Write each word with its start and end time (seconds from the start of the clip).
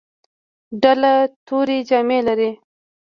ډله 0.81 1.13
تورې 1.47 1.77
جامې 1.89 2.19
لرلې. 2.27 2.49